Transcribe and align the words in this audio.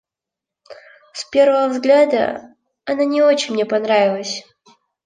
С 1.13 1.25
первого 1.29 1.67
взгляда 1.69 2.55
она 2.85 3.05
не 3.05 3.21
очень 3.21 3.53
мне 3.53 3.67
понравилась. 3.67 4.43